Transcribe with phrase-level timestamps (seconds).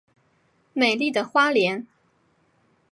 [0.73, 1.85] 美丽的花莲